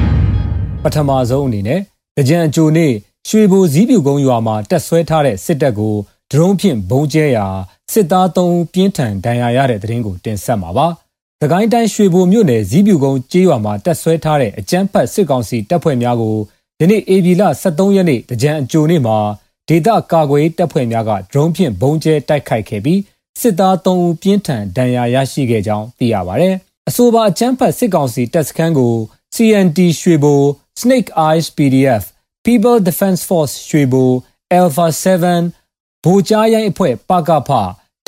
[0.82, 1.80] ။ပထမဆုံးအနေနဲ့
[2.28, 2.86] ကြံအကျိုနေ
[3.28, 5.94] ရွှေဘိုစည်းပြူကုန်းရွာမှာတက်ဆွဲထားတဲ့စစ်တပ်ကို
[6.30, 7.46] ဒရုန်းဖြင့်ဘုံကျဲရာ
[7.92, 10.86] စစ်သား၃ဦးပြင်းထန်ဒဏ်ရာရတဲ့တဲ့ရင်ကိုတင်ဆက်မှာပါ။
[11.40, 16.36] သကိုင်းတိုင်းရွှေဘိုမြို့နယ်စည်းပြူကုန်းကျေးရွာမှာတက်ဆွဲထားတဲ့အကြမ်းဖက်စစ်ကောင်စီတပ်ဖွဲ့များကို
[16.80, 19.18] ယနေ့ဧပြီလ23ရက်နေ့ကြံအကျိုနေ့မှာ
[19.68, 23.00] ဒေသကာကွယ်တပ်ဖွဲ့များကဒရုန်းဖြင့်ဘုံကျဲတိုက်ခိုက်ခဲ့ပြီး
[23.40, 26.48] စစ်သား3ဦးပြင်းထန်ဒဏ်ရာရရှိခဲ့ကြောင်းသိရပါဗျ။
[26.88, 28.94] အဆိုပါအကြမ်းဖက်စစ်ကောင်စီတပ်စခန်းကို
[29.34, 30.40] CNT ရွှေဘို
[30.80, 32.02] Snake Eyes PDF
[32.46, 34.10] People Defense Force ရွှေဘို
[34.58, 37.50] Alpha 7ဗိုလ်ကြားရိုင်းအဖွဲ့ပကဖ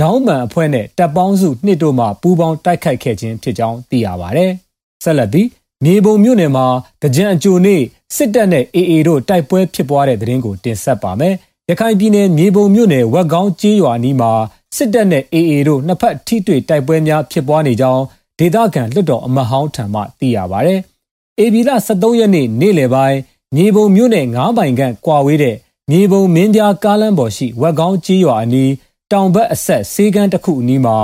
[0.00, 4.46] ဒေါင်းမန်အဖွဲ့နဲ့တပ်ပေါင်းစုနှစ်တို့မှပူးပေါင်းတိုက်ခိုက်ခဲ့ခြင်းဖြစ်ကြောင်းသိရပါဗျ။
[5.04, 5.46] ဆက်လက်ပြီး
[5.84, 6.66] မြေပုံမြို့နယ်မှာ
[7.14, 7.82] ကြံအကျိုနေ့
[8.16, 11.34] စစ်တပ်နဲ့ AA တို့တိုက်ပွဲဖြစ်ပွားတဲ့တဲ့ရင်ကိုတင်ဆက်ပါမယ်။
[11.68, 14.32] ရခိုင်ပြည်နယ်မြေပုံမြို့နယ်ဝက်ကောင်းကျေးရွာနီးမှာ
[14.76, 18.02] စစ်တပ်နဲ့ AA တို့နှစ်ဖက်ထိတွေ့တိုက်ပွဲများဖြစ်ပွားနေကြောင်း
[18.38, 20.74] ဒေသခံလွှတ်တော်အမတ်ဟောင်းထံမှသိရပါဗျ။
[21.40, 23.18] AB လ23ရက်နေ့နေ့လယ်ပိုင်း
[23.56, 25.56] မြေပုံမြို့နယ်9ပိုင်ခန့်ကွာဝေးတဲ့
[25.90, 28.72] မြေပုံမင်းပြားကားလမ်းပေါ်ရှိဝက်ကောင်းကျေးရွာအနီး
[29.12, 30.96] တောင်ဘက်အဆက်ဆေးကန်းတစ်ခုအနီးမှာ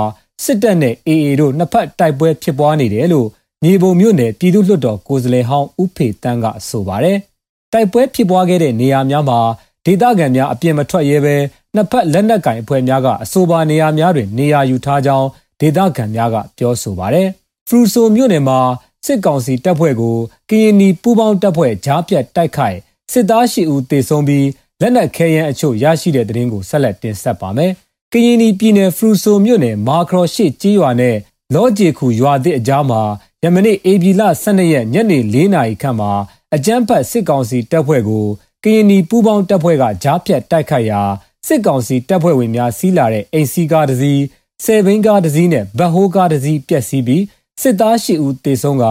[0.43, 3.27] စစ်တပ်နဲ့ AA တို့နှစ်ဖက်တိုက်ပွဲဖြစ်ပွားနေတယ်လို့
[3.63, 7.17] မြေပုံမြို့နယ်ပြည်သူ့လွှတ်တော်ကိုယ်စားလှယ်ဟောင်းဦးဖေတန်းကဆိုပါတယ်။
[7.73, 9.39] တိုက်ပွဲဖြစ်ပွားခဲ့တဲ့နေရာများမှာ
[9.85, 11.35] ဒေသခံများအပြစ်မထွက်ရဲဘဲ
[11.75, 15.27] နှစ်ဖက်လက်နက်ကင်အဖွဲ့များကအဆိုပါနေရာများတွင်နေရာယူထားကြောင်း
[15.59, 17.27] ဒေသခံများကပြောဆိုပါတယ်။
[17.67, 18.59] ဖရူဆိုမြို့နယ်မှာ
[19.05, 20.17] စစ်ကောင်စီတပ်ဖွဲ့ကို
[20.49, 22.77] ကရင်နီပူးပေါင်းတပ်ဖွဲ့ဂျားပြတ်တိုက်ခိုက်
[23.11, 24.47] စစ်သားရှိဦးတေဆုံးပြီး
[24.81, 27.71] လက်နက်ခဲယမ်းအချို့ရရှိတဲ့တဲ့ရင်ကိုဆက်လက်တင်ဆက်ပါမယ်။
[28.13, 31.15] ကရင်နီပြည်နယ်ဖရူဆိုမြို့နယ်မာခရော်ရှိကြီးရွာနဲ့
[31.53, 33.01] လောဂျီခုရွာသစ်အကြားမှာ
[33.43, 36.11] ယမနေ့အေဘီလ12ရက်ညနေ4နာရီခန့်မှာ
[36.55, 38.25] အကြမ်းဖက်စစ်ကောင်စီတပ်ဖွဲ့ကို
[38.63, 41.01] ကရင်နီပူးပေါင်းတပ်ဖွဲ့ကကြားဖြတ်တိုက်ခိုက်ရာ
[41.47, 44.21] စစ်ကောင်စီတပ်ဖွဲ့ဝင်များစီးလာတဲ့အိမ်စီကားတစ်စီး
[44.63, 47.23] ဆယ်ဘင်းကားတစ်စီးနဲ့ဗဟိုးကားတစ်စီးပျက်စီးပြီး
[47.61, 48.85] စစ်သားရှိဦးတေဆုံးက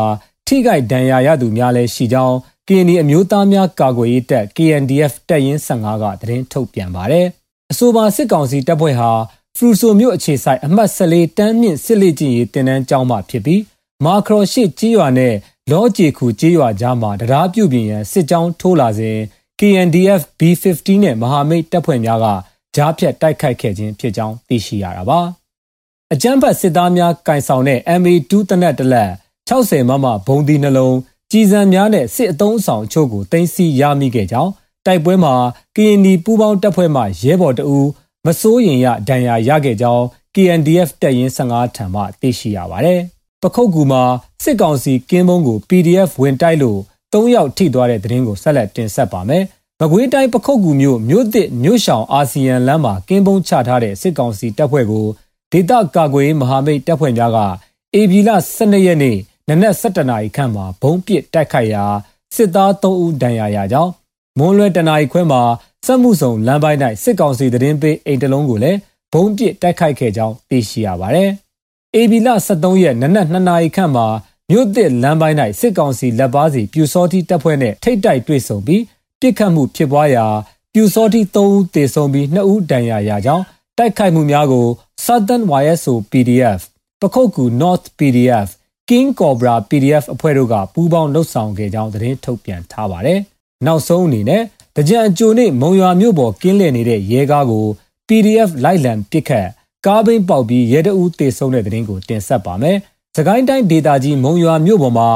[0.47, 2.37] ထိခိုက်ဒဏ်ရာရသူများလည်းရှိကြောင်း
[2.69, 7.27] KNY အမျိုးသားများကာကွယ်ရေးတပ် KNDF တပ်ရင်း15ကသတင်းထုတ်ပြန်ပါတယ်။
[7.73, 9.11] အဆိုပါစစ်ကောင်စီတပ်ဖွဲ့ဟာ
[9.57, 13.61] ဖရူဆိုမြို့အခြေဆိုင်အမှတ်14တန်းမြင့်စစ်လေ့ကျင့်ရေးတင်နန်းကျောင်းမှဖြစ်ပြီး
[14.05, 15.35] မာခရော်ရှိကြီးရွာနဲ့
[15.71, 19.19] လောဂျီခုကြီးရွာကြားမှာတရားပြုပြင်ရန်စစ်ကြောင်းထိုးလာစဉ်
[19.61, 22.27] KNDF B15 နဲ့မဟာမိတ်တပ်ဖွဲ့များက
[22.77, 25.21] ကြားဖြတ်တိုက်ခိုက်ခဲ့ခြင်းဖြစ်ကြောင်းသိရှိရတာပါ။
[26.13, 29.11] အကြမ်းဖက်စစ်သားများကင်ဆောင်တဲ့ MA2 တနက်တလက်
[29.49, 30.97] 60မမဘုံဒီနှလုံး
[31.31, 34.51] ကြီးစံများနဲ့စစ်အုံဆောင်အချို့ကိုတင်စီရမိခဲ့ကြောင်း
[34.87, 35.35] တိုက်ပွဲမှာ
[35.77, 37.89] KND ပူးပေါင်းတပ်ဖွဲ့မှရဲဘော်တအူး
[38.27, 43.03] မစိုးရင်ရဒဏ်ရာရခဲ့ကြောင်း KNDF တပ်ရင်း15ထံမှသိရှိရပါတယ်။
[43.43, 44.03] ပခုတ်ကူမှာ
[44.45, 46.79] စစ်ကောင်စီကင်းဘုံကို PDF ဝင်တိုက်လို့
[47.13, 49.45] ၃ယောက်ထိသွားတဲ့သတင်းကိုဆက်လက်တင်ဆက်ပါမယ်။
[49.81, 55.07] မကွေးတိုင်းပခုတ်ကူမြို့မြို့သစ်မြို့ရှောင်အာဆီယံလမ်းမှာကင်းဘုံချထားတဲ့စစ်ကောင်စီတပ်ဖွဲ့ကို
[55.53, 57.39] ဒေသကာကွယ်မဟာမိတ်တပ်ဖွဲ့များက
[57.95, 59.17] အေဗီလ12ရက်နေ့
[59.49, 61.85] နနက်7:00နာရီခန့်မှာဘုံပစ်တိုက်ခိုက်ရာ
[62.37, 63.91] စစ်သား3ဦးဒဏ်ရာရကြောင်း
[64.39, 65.43] မွန်းလွဲတနာရီခွဲမှာ
[65.87, 68.79] စက်မှုဆောင်လမ်းပိုင်း၌စစ်ကောင်စီသတင်းပေးအိမ်တလုံးကိုလည်း
[69.13, 71.31] ဘုံပစ်တိုက်ခိုက်ခဲ့ကြောင်းသိရှိရပါတယ်။
[71.97, 74.07] အေဗီလ23ရက်နနက်2နာရီခန့်မှာ
[74.51, 78.83] မြို့သစ်လမ်းပိုင်း၌စစ်ကောင်စီလက်ပါစီပြူစောတိတပ်ဖွဲ့နဲ့ထိတ်တိုက်တွေ့ဆုံပြီး
[79.21, 80.27] ပြစ်ခတ်မှုဖြစ်ပွားရာ
[80.73, 83.45] ပြူစောတိ3ဦးသေဆုံးပြီး2ဦးဒဏ်ရာရကြောင်း
[83.79, 84.67] တိုက်ခိုက်မှုများကို
[85.05, 86.61] Southern YSO PDF
[87.01, 88.49] ပခုတ်ကူ North PDF
[88.89, 93.21] King Cobra PDF အဖွဲ့တို့ကပူးပေါင်းလှုပ်ဆောင်ခဲ့ကြောင်းသတင်းထုတ်ပြန်ထားပါတယ်။
[93.67, 94.43] နောက်ဆုံးအနေနဲ့
[94.77, 97.67] တကြံအကျိုနဲ့မုံရွာမြို့ပေါ်ကင်းလည်နေတဲ့ရဲကားကို
[98.09, 99.49] PDF လိုက်လံပစ်ခတ်
[99.87, 102.77] ကားဘိန်းပေါက်ပြီးရဲတအူးတေဆုံးတဲ့သတင်းကိုတင်ဆက်ပါမယ်။
[103.17, 105.09] စကိုင်းတိုင်းဒေသကြီးမုံရွာမြို့ပေါ်မှာ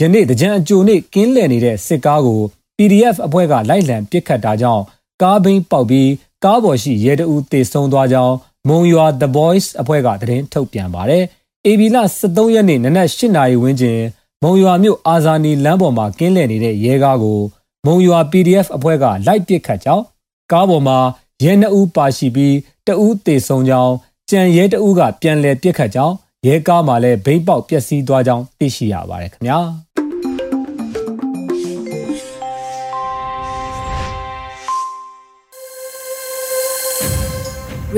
[0.00, 2.40] ယနေ့တကြံအကျိုနဲ့ကင်းလည်နေတဲ့စစ်ကားကို
[2.76, 4.82] PDF အဖွဲ့ကလိုက်လံပစ်ခတ်တာကြောင့်
[5.22, 6.10] ကားဘိန်းပေါက်ပြီး
[6.44, 8.34] ကားပေါ်ရှိရဲတအူးတေဆုံးသွားကြောင်း
[8.68, 11.24] မုံရွာ The Boys အဖွဲ့ကသတင်းထုတ်ပြန်ပါတယ်။
[11.66, 14.00] AB လ23ရက်နေ့နနက်8နာရီဝန်းကျင်
[14.42, 17.40] မုံရွာမြို့အာဇာနည်လမ်းပေါ်မှာကင်းလည်နေတဲ့ရဲကားကို
[17.86, 20.04] မုံရွာ PDF အဖွဲ့ကလိုက်ပစ်ခတ်ကြောင်း
[20.52, 20.98] ကားပေါ်မှာ
[21.44, 22.54] ရဲနှအူးပါရှိပြီး
[22.86, 23.94] တအူးတေဆုံးကြောင်း
[24.30, 26.14] ကြံရဲတအူးကပြန်လည်ပစ်ခတ်ကြောင်း
[26.46, 29.58] ရဲကားမှာလည်းဘိန်းပေါက်ပျက်စီးသွားကြောင်းသိရှိရပါတယ်ခင်ဗျာ။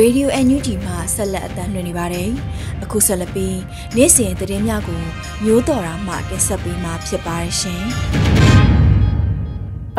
[0.00, 2.30] Radio NUG မှာဆက်လက်အသံလွှင့်နေပါတယ်။
[2.82, 3.58] အခုဆက်လက်ပြီး
[3.96, 5.00] နေ့စဉ်သတင်းများကို
[5.44, 7.84] မျိုးတော်တာမှတင်ဆက်ပေးမှာဖြစ်ပါတယ်ရှင်။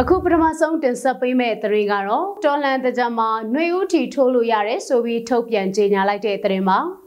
[0.02, 6.80] အခုပထမဆုံးတင်ဆက်ပေးမယ့်သတင်းကတော့တော်လန်တကြမှာຫນွေဦးထီထိုးလို့ရတယ်ဆိုပြီးထုတ်ပြန်ကြေညာလိုက်တဲ့သတင်းပါ။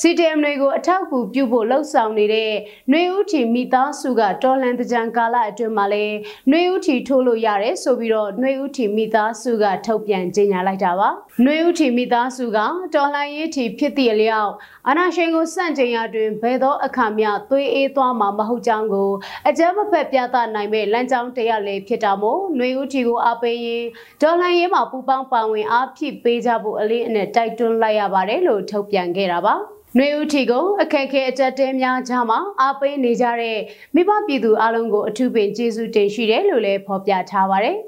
[0.00, 2.50] CDM တွေကိုအထောက်အကူပြုဖို့လှုံ့ဆော်နေတဲ့
[2.90, 6.04] ຫນွေဦးထီမိသားစုကတော်လန်တကြံကာလအတွင်းမှာလဲ
[6.48, 11.08] ຫນွေဦးထီထိုးလို့ရတယ်ဆိုပြီးတော့ຫນွေဦးထီမိသားစုကထုတ်ပြန်ကြေညာလိုက်တာပါ
[11.42, 12.58] ຫນွေဦးထီမိသားစုက
[12.94, 14.52] တော်လန်ရေးထီဖြစ်သည့်အလျောက်
[14.88, 19.10] အာနာရှင်ကိုစန့်ကျင်ရတွင်ဘယ်သောအခါမျှသွေးအေးသွားမှာမဟုတ်ကြောင်းကို
[19.48, 23.84] အကြမ်းမဖက်ပြသနိုင်မဲ့လမ်းကြောင်းတရားလေးဖြစ်တာမို့ຫນွေဦးထီကိုအားပေးရင်
[24.22, 29.46] ဒေါ်လန်ရေးမှာပူပေါင်းပါဝင်အားဖြစ်ပေးကြဖို့အလေးအနက်တိုက်တွန်းလိုက်ရပါတယ်လို့ထုတ်ပြန်ခဲ့တာပါ ါ
[29.97, 33.59] နှွေဦးထီကိုအခက်ခဲအကြက်တဲများကြားမှာအားပေးနေကြတဲ့
[33.95, 37.77] မိဘပြည်သူအလုံးကိုအထူးပင်ကျေးဇူးတင်ရှိတယ်လို့လည်းဖော်ပြထားပါတယ်။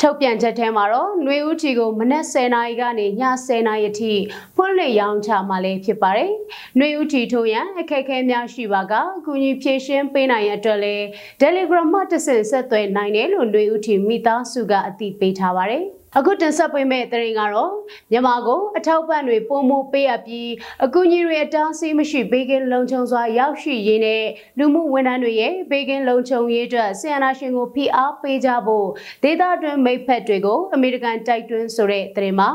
[0.00, 3.08] ထုတ်ပြန်ချက်ထဲမှာတော့နှွေဦးထီကိုမနက်10:00နာရီကနေည
[3.46, 4.12] 10:00နာရီအထိ
[4.56, 6.32] ဖွင့်လှစ်ရောင်းချမှာလည်းဖြစ်ပါတယ်။
[6.78, 11.04] နှွေဦးထီထိုးရန်အခက်ခဲများရှိပါကအကူအညီဖြည့်ရှင်းပေးနိုင်ရအတွက်လည်း
[11.42, 15.84] Telegram မှာတဆင့်ဆက်သွယ်နိုင်တယ်လို့နှွေဦးထီမိသားစုကအသိပေးထားပါတယ်။
[16.18, 17.72] အခုတင်ဆက်ပေးမယ့်သတင်းကတော့
[18.10, 20.50] မြန်မာကိုအထောက်ပံ့တွေပုံမပေးအပ်ပြီး
[20.84, 24.24] အကူအညီတွေအတားအဆီးမရှိဘေးကင်းလုံခြုံစွာရောက်ရှိရေးနဲ့
[24.58, 28.88] လူမှုဝန်ထမ်းတွေရဲ့ဘေးကင်းလုံခြုံရေးအတွက်ဆီယနာရှင်ကိုဖိအားပေးကြဖို့
[29.22, 32.50] ဒေသတွင်းမိတ်ဖက်တွေကိုအမေရိကန်တိုက်တွန်းဆိုတဲ့သတင်းပါ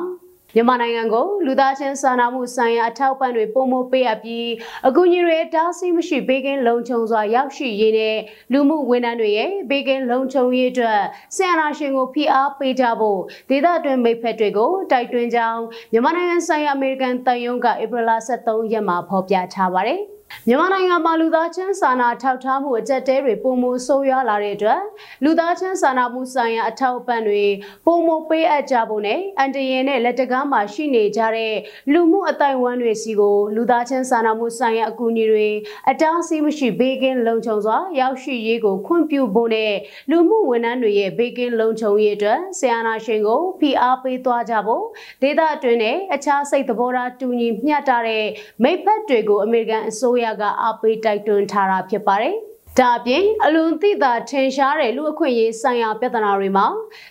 [0.55, 4.47] မြန်မာနိုင်ငံကိုလူသားချင်းစာနာမှုဆိုင်ရာအထောက်အပံ့တွေပုံမပေးအပ်ပြီး
[4.87, 8.17] အကူအညီတွေတားဆီးမရှိဘေးကင်းလုံခြုံစွာရောက်ရှိရေးနဲ့
[8.51, 11.01] လူမှုဝန်ထမ်းတွေရဲ့ဘေးကင်းလုံခြုံရေးအတွက်
[11.35, 20.01] ဆင်အာရှင်ကိုဖိအားပေးကြဖို့ဒေသတွင်းမိတ်ဖက်တွေကိုတိုက်တွန်းကြောင်းမြန်မာနိုင်ငံဆိုင်ရာအမေရိကန်တန်ယုံကဧပြီလ23ရက်မှာဖော်ပြထားပါတယ်။
[20.49, 24.81] မြန်မာနိုင်ငံမှာလူသားချင်းစာနာထောက်ထားမှုအကြက်တဲတွေပုံမဆိုးရွားလာတဲ့အတွက်
[25.23, 27.43] လူသားချင်းစာနာမှုဆိုင်ရာအထောက်အပံ့တွေ
[27.85, 31.53] ပုံမပေးအပ်ကြဖို့နဲ့အန်တရင်နဲ့လက်တကားမှာရှိနေကြတဲ့
[31.93, 35.49] လူမှုအတိုင်းဝန်းတွေစီကိုလူသားချင်းစာနာမှုဆိုင်ရာအကူအညီတွေ
[35.89, 39.73] အတားအဆီးမရှိဘေးကင်းလုံခြုံစွာရောက်ရှိရေးကိုခွင့်ပြုဖို့နဲ့
[40.09, 44.83] လူမှုဝန်ထမ်းတွေရဲ့ဘေးကင်းလုံခြုံရေးအတွက်ဆရာနာရှင်ကိုဖိအားပေးသွားကြဖို့
[45.21, 48.25] ဒေသအတွင်းနဲ့အခြားစိတ်သဘောထားတူညီမျှတတဲ့
[48.63, 52.35] မိဖက်တွေကိုအမေရိကန်အစိုးရကအားပေးတိုက်တွန်းထားတာဖြစ်ပါတယ်။
[52.79, 56.67] ဒါအပြင်အလွန်သိသာထင်ရှားတဲ့လူအခွင့်အရေးဆိုင်ရာပြဿနာတွေမှာ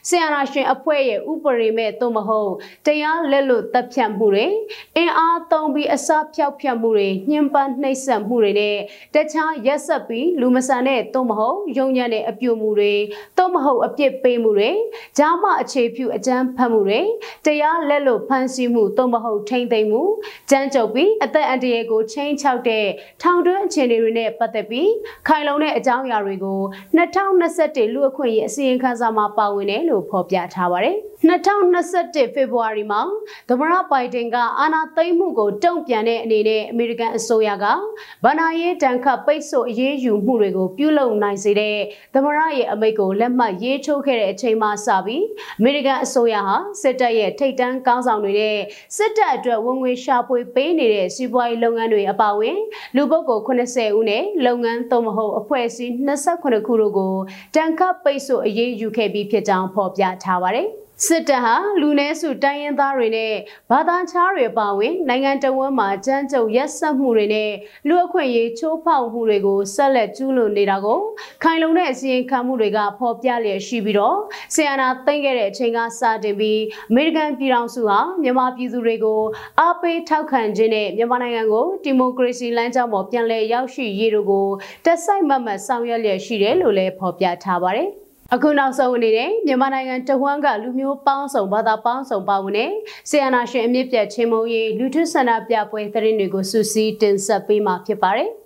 [0.09, 2.53] ဆီယနာရှင်အဖွဲ့ရဲ့ဥပဒေမဲ့သို့မဟုတ်
[2.87, 4.47] တရားလက်လွတ်တပ်ဖြတ်မှုတွေ
[4.97, 8.77] အင်အားသုံးပြီးအစဖျောက်ဖျက်မှုတွေညှဉ်းပန်းနှိပ်စက်မှုတွေနဲ့
[9.15, 12.95] တခြားရက်ဆက်ပြီးလူမဆန်တဲ့သို့မဟုတ်ယုံညံ့တဲ့အပြုမှုတွေ
[13.39, 14.71] သို့မဟုတ်အပြစ်ပေးမှုတွေ
[15.19, 17.01] ဂျားမအခြေပြုအကြမ်းဖက်မှုတွေ
[17.47, 20.03] တရားလက်လွတ်ဖမ်းဆီးမှုသို့မဟုတ်ထိမ့်သိမ်းမှု
[20.51, 22.87] ကြမ်းကြုတ်ပြီးအသက်အန္တရာယ်ကိုချိန်ချောက်တဲ့
[23.23, 24.91] ထောင်တွင်းအခြေအနေတွေနဲ့ပတ်သက်ပြီး
[25.29, 26.61] ခိုင်လုံတဲ့အကြောင်းအရာတွေကို
[26.97, 33.01] 2021လူအခွင့်အရေးအစီရင်ခံစာမှာပါဝင်တယ်လို့ဖော်ပြထားပါတယ်။2021ဖေဖော်ဝါရီမှာ
[33.49, 37.65] သမ္မတဘိုင်ဒန်ကအာဏာသိမ်းမှုကိုတုံ့ပြန်တဲ့အနေနဲ့အမေရိကန်အစိုးရက
[38.25, 41.77] ဗဏာရေးတန်ခတ်ပိတ်ဆို့အရေးယူမှုတွေကိုပြုလုပ်နိုင်စေတဲ့
[42.15, 45.25] သမ္မတရဲ့အမိန့်ကိုလက်မှတ်ရေးထိုးခဲ့တဲ့အချိန်မှစပြီး
[45.59, 48.59] အမေရိကန်အစိုးရဟာစစ်တပ်ရဲ့ထိပ်တန်းကောင်းဆောင်တွေနဲ့
[48.97, 52.59] စစ်တပ်အတွက်ဝန်ငွေရှာဖွေပေးနေတဲ့စီးပွားရေးလုပ်ငန်းတွေအပါအဝင်
[52.97, 57.15] လူပုဂ္ဂိုလ်80ဦးနဲ့လုပ်ငန်းသုံးမဟုတ်အဖွဲ့အစည်း28ခုတို့ကို
[57.55, 60.69] တန်ခတ်ပိတ်ဆို့အရေးယူခဲ့ပြီးဖြစ်ကြောင်းဖော်ပြထားပါတယ်။
[61.05, 63.35] စစ်တပ်ဟာလူနည်းစုတိုင်းရင်းသားတွေနဲ့
[63.71, 67.53] ဘာသာခြားတွေပါဝင် နိုင်ငံတော်ဝန်မှာကြမ်းကြုတ်ရက်စက်မှုတွေနဲ့
[67.89, 71.01] လူအခွင့်အရေးချိုးဖောက်မှုတွေကိုဆက်လက်ကျူးလွန်နေတာကို
[71.43, 74.19] ခိုင်လုံတဲ့အစီရင်ခံမှုတွေကဖော်ပြလျက်ရှိပြီးတော့
[74.55, 79.21] ဆီယနာသိမ့်ခဲ့တဲ့အချိန်ကစတင်ပြီးအမေရိကန်ပြည်ထောင်စုဟာမြန်မာပြည်သူတွေကို
[79.61, 84.49] အားပေးထောက်ခံခြင်းနဲ့မြန်မာနိုင်ငံကိုဒီမိုကရေစီလမ်းကြောင်းပေါ်ပြန်လည်ရောက်ရှိရေးတို့ကို
[84.85, 87.91] တက်ဆိုင်မမတ်ဆောင်ရွက်လျက်ရှိတယ်လို့လည်းဖော်ပြထားပါတယ်။
[88.35, 92.73] အခုနောက်ဆုံးအနေနဲ့မြန်မာနိုင်ငံတဝန်းကလူမျိုးပေါင်းစုံဘာသာပေါင်းစုံပါဝင်တဲ့
[93.11, 98.31] ဆီယနာရှင်အမြင့်ပြတ်ချင်းမုံရေးလူထုဆန္ဒပြပွဲသတင်းတွေကိုစူးစီးတင်ဆက်ပေးမှာဖြစ်ပါတယ်။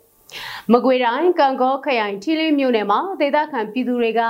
[0.72, 4.22] မကွေတိုင်းကံကောခရိုင်ထီလင်းမြို့နယ်မှာဒေသခံပြည်သူတွေက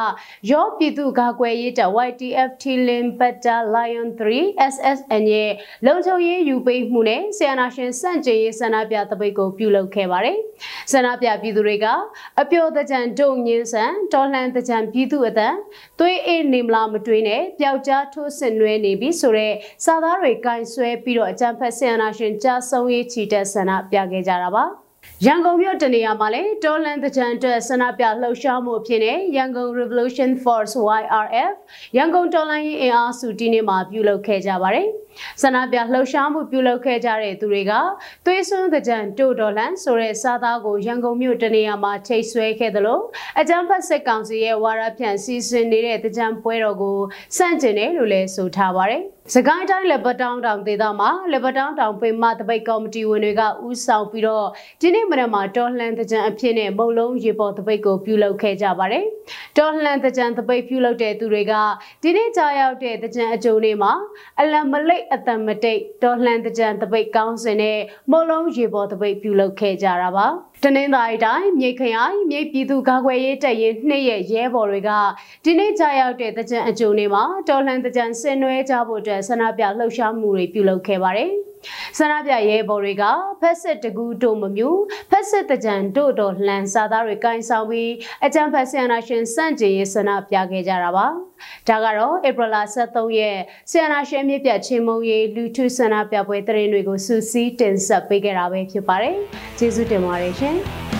[0.50, 5.52] ရော့ပြည်သူကာကွယ်ရေးတပ် YTF ထီလင်းဘတ်တာ Lion 3 SSN ရဲ့
[5.86, 10.38] လုံခြုံရေးယူပေးမှုနဲ့ဆီယနာရှင်စန့်ကျင်ရေးဆန္ဒပြတပိတ်ကိုပြုလုပ်ခဲ့ပါတယ်။
[10.92, 11.86] ဆန္ဒပြပြည်သူတွေက
[12.40, 15.54] အပျော်တကြံဒုံညင်းဆန်တော်လှန်တကြံပြည်သူအတန်
[15.98, 24.66] သွေးအေးနေမလားမတွေးနဲ့ပျောက်ကြားထိုးစစ်နွဲနေပြီဆိုတော့စာသားတွေကင်ဆွဲပြီးတော့အကြံဖက်ဆီယနာရှင်ကြားဆုံးရေးချီတက်ဆန္ဒပြခဲ့ကြတာပါ။
[25.26, 31.54] ရန်ကုန်မြို့တနေရာမှာလည်းတော်လန်တကြံအတွက်ဆန္ဒပြလှုပ်ရှားမှုအဖြစ်နဲ့ရန်ကုန် Revolution Force YRF
[31.96, 34.88] ရန်ကုန်တော်လန်ရေးအင်အားစုဒီနေ့မှာပြုလုပ်ခဲ့ကြပါတယ်။
[35.42, 37.72] ဆန္ဒပြလှုပ်ရှားမှုပြုလုပ်ခဲ့ကြတဲ့သူတွေက
[38.26, 43.00] သွေးစွန်းတဲ့ကြံတိုဒေါ်လန်ဆိုတဲ့စားသားကိုရန်ကုန်မြို့တနေရာမှာချိတ်ဆွဲခဲ့သလို
[43.40, 46.98] အကြမ်းဖက်စစ်ကောင်စီရဲ့ဝါရဖြန့်စီစဉ်နေတဲ့တကြံပွဲတော်ကို
[47.36, 49.02] စန့်ကျင်တယ်လို့လည်းဆိုထားပါတယ်။
[49.34, 54.46] စကိုင်းတိုင်းလက်ပတောင်းတောင်ဒေသမှာလက်ပတောင်းတောင်ပင်မတပိတ်ကော်မတီဝင်တွေကဥဆောင်ပြီးတော့
[54.80, 59.04] ဒီနေ့မနက်မှာတော်လှန်တကြံအဖြစ်နဲ့မုံလုံးရေပေါ်တပိတ်ကိုပြုလုပ်ခဲ့ကြပါတယ်။
[59.58, 61.52] တော်လှန်တကြံတပိတ်ပြုလုပ်တဲ့သူတွေက
[62.02, 63.92] ဒီနေ့ကြာရောက်တဲ့တကြံအကြိုနေ့မှာ
[64.40, 67.78] အလံမလိတ်အတံမတိတ်တော်လှန်တကြံတပိတ်ကောင်းစင်နဲ့
[68.10, 70.26] မုံလုံးရေပေါ်တပိတ်ပြုလုပ်ခဲ့ကြတာပါ။
[70.64, 74.90] တနင်္သာရီတိုင်းမြိတ်ခရိုင်မြိတ်ပြည်သူ့ကာကွယ်ရေးတပ်ရင်းနှစ်ရဲ့ရဲဘော်တွေက
[75.44, 81.32] ဒီနေ့ကြာရောက်တဲ့တကြံအကြိုနေ့မှာတော်လှန်တကြံဆင်နွှဲကြဖို့အတွက်ဆန္ဒပြလှုပ်ရှားမှုတွေပြုလုပ်ခဲ့ပါတယ်။
[81.98, 83.04] ဆန္ဒပြရဲဘော်တွေက
[83.40, 87.92] ဖက်စစ်တကူတို့မမျိုးဖက်စစ်တကြံတို့တော်လှန်စာသားတွေကင်ဆောင်ပြီး
[88.24, 91.06] အကြံဖက်ဆီယနာရှင်စန့်ကျင်ရေးဆန္ဒပြခဲ့ကြတာပါ
[91.68, 93.38] ဒါကတော့ဧပြီလ23ရက်
[93.70, 99.16] ဆီယနာရှင်မြစ်ပြချင်းမုံရေးလူထုဆန္ဒပြပွဲတရင်တွေကိုစူးစီးတင်ဆက်ပေးခဲ့တာပဲဖြစ်ပါတယ်
[99.58, 100.99] ကျေးဇူးတင်ပါတယ်ရှင်က